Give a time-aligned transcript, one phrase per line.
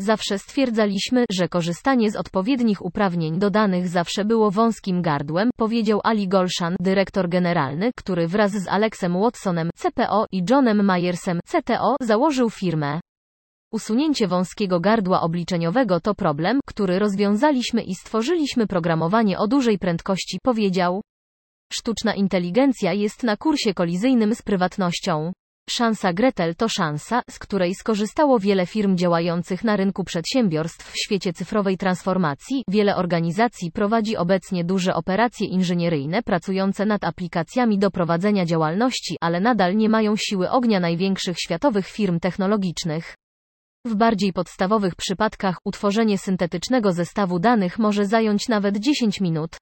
[0.00, 6.28] Zawsze stwierdzaliśmy, że korzystanie z odpowiednich uprawnień do danych zawsze było wąskim gardłem, powiedział Ali
[6.28, 13.00] Golshan, dyrektor generalny, który wraz z Alexem Watsonem, CPO i Johnem Myersem, CTO, założył firmę.
[13.72, 21.02] Usunięcie wąskiego gardła obliczeniowego to problem, który rozwiązaliśmy i stworzyliśmy programowanie o dużej prędkości, powiedział.
[21.72, 25.32] Sztuczna inteligencja jest na kursie kolizyjnym z prywatnością.
[25.70, 31.32] Szansa Gretel to szansa, z której skorzystało wiele firm działających na rynku przedsiębiorstw w świecie
[31.32, 32.64] cyfrowej transformacji.
[32.68, 39.76] Wiele organizacji prowadzi obecnie duże operacje inżynieryjne pracujące nad aplikacjami do prowadzenia działalności, ale nadal
[39.76, 43.14] nie mają siły ognia największych światowych firm technologicznych.
[43.84, 49.56] W bardziej podstawowych przypadkach utworzenie syntetycznego zestawu danych może zająć nawet 10 minut.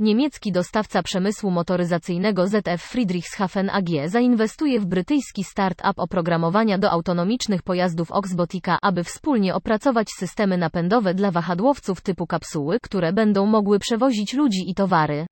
[0.00, 8.12] Niemiecki dostawca przemysłu motoryzacyjnego ZF Friedrichshafen AG zainwestuje w brytyjski start-up oprogramowania do autonomicznych pojazdów
[8.12, 14.70] Oxbotica, aby wspólnie opracować systemy napędowe dla wahadłowców typu kapsuły, które będą mogły przewozić ludzi
[14.70, 15.26] i towary.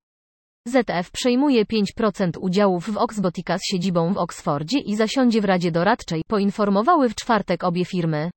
[0.67, 6.21] ZF przejmuje 5% udziałów w Oxbotica z siedzibą w Oksfordzie i zasiądzie w Radzie Doradczej,
[6.27, 8.31] poinformowały w czwartek obie firmy.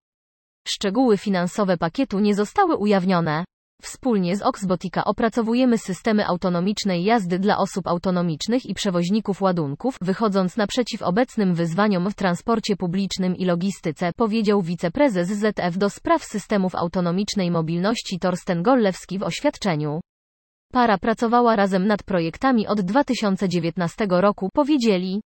[0.69, 3.45] Szczegóły finansowe pakietu nie zostały ujawnione.
[3.81, 11.03] Wspólnie z Oxbotica opracowujemy systemy autonomicznej jazdy dla osób autonomicznych i przewoźników ładunków, wychodząc naprzeciw
[11.03, 18.19] obecnym wyzwaniom w transporcie publicznym i logistyce, powiedział wiceprezes ZF do spraw systemów autonomicznej mobilności
[18.19, 20.01] Torsten Gollewski w oświadczeniu.
[20.73, 25.21] Para pracowała razem nad projektami od 2019 roku, powiedzieli.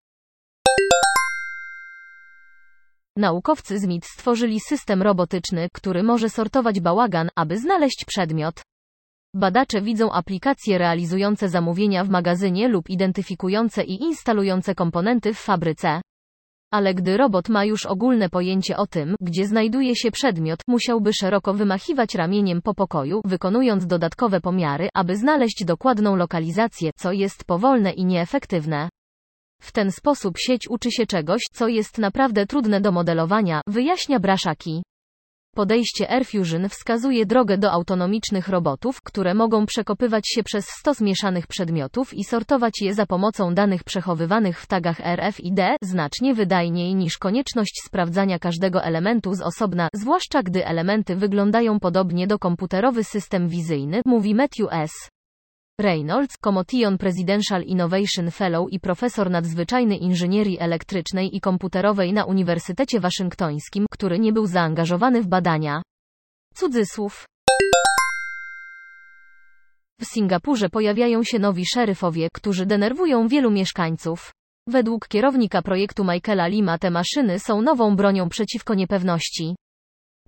[3.17, 8.63] Naukowcy z MIT stworzyli system robotyczny, który może sortować bałagan, aby znaleźć przedmiot.
[9.35, 16.01] Badacze widzą aplikacje realizujące zamówienia w magazynie lub identyfikujące i instalujące komponenty w fabryce.
[16.73, 21.55] Ale gdy robot ma już ogólne pojęcie o tym, gdzie znajduje się przedmiot, musiałby szeroko
[21.55, 28.05] wymachiwać ramieniem po pokoju, wykonując dodatkowe pomiary, aby znaleźć dokładną lokalizację, co jest powolne i
[28.05, 28.89] nieefektywne.
[29.65, 34.83] W ten sposób sieć uczy się czegoś, co jest naprawdę trudne do modelowania, wyjaśnia Braszaki.
[35.55, 42.15] Podejście AirFusion wskazuje drogę do autonomicznych robotów, które mogą przekopywać się przez stos mieszanych przedmiotów
[42.15, 48.39] i sortować je za pomocą danych przechowywanych w tagach RFID, znacznie wydajniej niż konieczność sprawdzania
[48.39, 54.69] każdego elementu z osobna, zwłaszcza gdy elementy wyglądają podobnie do komputerowy system wizyjny, mówi Matthew
[54.71, 55.14] S.
[55.81, 63.87] Reynolds, Commotion Presidential Innovation Fellow i profesor nadzwyczajny inżynierii elektrycznej i komputerowej na Uniwersytecie Waszyngtońskim,
[63.91, 65.83] który nie był zaangażowany w badania.
[66.55, 67.25] Cudzysłów.
[70.01, 74.33] W Singapurze pojawiają się nowi szeryfowie, którzy denerwują wielu mieszkańców.
[74.69, 79.57] Według kierownika projektu Michaela Lima te maszyny są nową bronią przeciwko niepewności.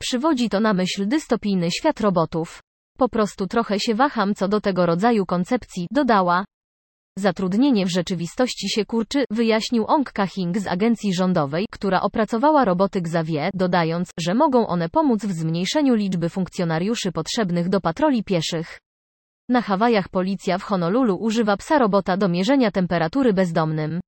[0.00, 2.60] Przywodzi to na myśl dystopijny świat robotów.
[2.96, 6.44] Po prostu trochę się waham co do tego rodzaju koncepcji, dodała.
[7.18, 13.50] Zatrudnienie w rzeczywistości się kurczy, wyjaśnił Ong Kahing z agencji rządowej, która opracowała roboty Xavier,
[13.54, 18.78] dodając, że mogą one pomóc w zmniejszeniu liczby funkcjonariuszy potrzebnych do patroli pieszych.
[19.48, 24.00] Na Hawajach policja w Honolulu używa psa robota do mierzenia temperatury bezdomnym.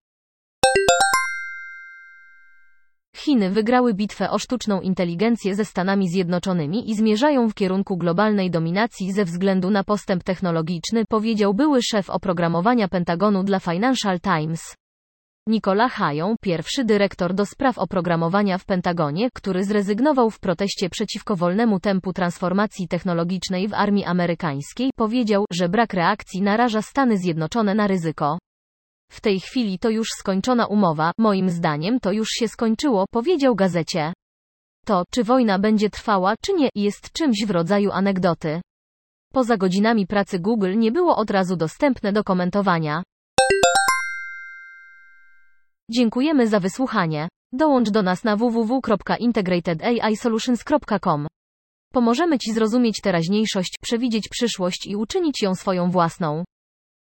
[3.28, 9.12] Chiny wygrały bitwę o sztuczną inteligencję ze Stanami Zjednoczonymi i zmierzają w kierunku globalnej dominacji
[9.12, 14.74] ze względu na postęp technologiczny, powiedział były szef oprogramowania Pentagonu dla Financial Times.
[15.46, 21.80] Nicola Hają, pierwszy dyrektor do spraw oprogramowania w Pentagonie, który zrezygnował w proteście przeciwko wolnemu
[21.80, 28.38] tempu transformacji technologicznej w armii amerykańskiej, powiedział, że brak reakcji naraża Stany Zjednoczone na ryzyko.
[29.10, 34.12] W tej chwili to już skończona umowa, moim zdaniem to już się skończyło, powiedział gazecie.
[34.86, 38.60] To, czy wojna będzie trwała, czy nie, jest czymś w rodzaju anegdoty.
[39.32, 43.02] Poza godzinami pracy Google nie było od razu dostępne do komentowania.
[45.90, 47.28] Dziękujemy za wysłuchanie.
[47.52, 51.26] Dołącz do nas na www.integratedAIsolutions.com.
[51.92, 56.44] Pomożemy Ci zrozumieć teraźniejszość, przewidzieć przyszłość i uczynić ją swoją własną.